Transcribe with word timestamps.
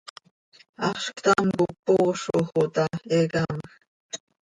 ¡Haxz 0.81 1.05
ctam 1.17 1.47
cop 1.59 1.75
poozoj 1.85 2.45
oo 2.57 2.65
ta, 2.75 2.85
he 3.09 3.19
camjc! 3.33 3.71